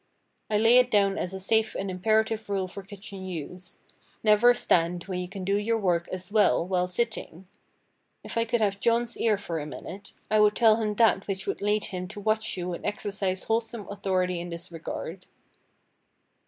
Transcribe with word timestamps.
I 0.49 0.57
lay 0.57 0.79
it 0.79 0.89
down 0.89 1.19
as 1.19 1.31
a 1.31 1.39
safe 1.39 1.75
and 1.77 1.91
imperative 1.91 2.49
rule 2.49 2.67
for 2.67 2.81
kitchen 2.81 3.23
use—Never 3.23 4.55
stand 4.55 5.03
when 5.03 5.19
you 5.19 5.27
can 5.27 5.43
do 5.43 5.55
your 5.57 5.77
work 5.77 6.07
as 6.07 6.31
well 6.31 6.65
while 6.65 6.87
sitting. 6.87 7.47
If 8.23 8.35
I 8.35 8.43
could 8.45 8.61
have 8.61 8.79
John's 8.79 9.15
ear 9.15 9.37
for 9.37 9.59
a 9.59 9.67
minute, 9.67 10.13
I 10.31 10.39
would 10.39 10.55
tell 10.55 10.77
him 10.77 10.95
that 10.95 11.27
which 11.27 11.45
would 11.45 11.61
lead 11.61 11.85
him 11.85 12.07
to 12.07 12.19
watch 12.19 12.57
you 12.57 12.73
and 12.73 12.83
exercise 12.83 13.43
wholesome 13.43 13.87
authority 13.91 14.39
in 14.39 14.49
this 14.49 14.71
regard. 14.71 15.27